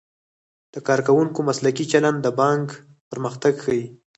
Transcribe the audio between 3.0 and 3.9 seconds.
پرمختګ ښيي.